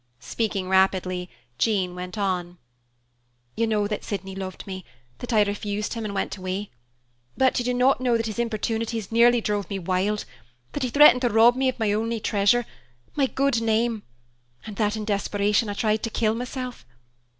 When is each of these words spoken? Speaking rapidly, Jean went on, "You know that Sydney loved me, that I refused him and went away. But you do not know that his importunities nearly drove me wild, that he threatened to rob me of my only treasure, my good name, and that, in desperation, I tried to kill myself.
Speaking 0.19 0.67
rapidly, 0.67 1.29
Jean 1.59 1.93
went 1.93 2.17
on, 2.17 2.57
"You 3.55 3.67
know 3.67 3.85
that 3.87 4.03
Sydney 4.03 4.33
loved 4.33 4.65
me, 4.65 4.83
that 5.19 5.31
I 5.31 5.43
refused 5.43 5.93
him 5.93 6.05
and 6.05 6.15
went 6.15 6.37
away. 6.37 6.71
But 7.37 7.59
you 7.59 7.65
do 7.65 7.71
not 7.75 8.01
know 8.01 8.17
that 8.17 8.25
his 8.25 8.39
importunities 8.39 9.11
nearly 9.11 9.41
drove 9.41 9.69
me 9.69 9.77
wild, 9.77 10.25
that 10.71 10.81
he 10.81 10.89
threatened 10.89 11.21
to 11.21 11.29
rob 11.29 11.55
me 11.55 11.69
of 11.69 11.77
my 11.77 11.93
only 11.93 12.19
treasure, 12.19 12.65
my 13.15 13.27
good 13.27 13.61
name, 13.61 14.01
and 14.65 14.75
that, 14.77 14.97
in 14.97 15.05
desperation, 15.05 15.69
I 15.69 15.75
tried 15.75 16.01
to 16.01 16.09
kill 16.09 16.33
myself. 16.33 16.83